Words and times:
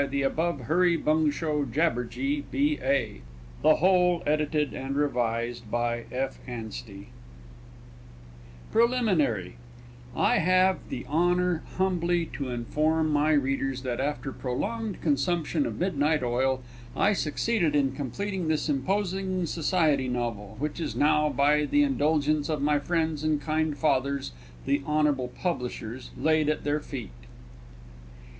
A 0.01 0.09
SENSATIONAL 0.09 0.57
DERBY 0.67 1.31
STRUGGLE 1.31 1.65
XIV. 1.67 1.69
A 2.81 3.21
GRAND 3.21 3.21
FINISH 3.61 4.49
THE 4.49 4.67
PARABLES 4.81 5.61
OF 5.61 6.41
PILJOSH 6.41 6.81
PRELIMINARY 8.71 9.57
I 10.15 10.39
have 10.39 10.79
the 10.89 11.05
honour 11.05 11.61
humbly 11.77 12.25
to 12.33 12.49
inform 12.49 13.11
my 13.11 13.33
readers 13.33 13.83
that, 13.83 13.99
after 13.99 14.31
prolonged 14.31 14.99
consumption 15.01 15.67
of 15.67 15.79
midnight 15.79 16.23
oil, 16.23 16.63
I 16.97 17.13
succeeded 17.13 17.75
in 17.75 17.91
completing 17.91 18.47
this 18.47 18.67
imposing 18.67 19.45
society 19.45 20.07
novel, 20.07 20.55
which 20.57 20.79
is 20.79 20.95
now, 20.95 21.29
by 21.29 21.65
the 21.65 21.83
indulgence 21.83 22.49
of 22.49 22.59
my 22.63 22.79
friends 22.79 23.23
and 23.23 23.39
kind 23.39 23.77
fathers, 23.77 24.31
the 24.65 24.79
honble 24.79 25.27
publishers, 25.27 26.09
laid 26.17 26.49
at 26.49 26.63
their 26.63 26.79
feet. 26.79 27.11